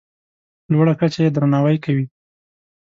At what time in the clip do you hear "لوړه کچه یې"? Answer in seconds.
0.73-1.29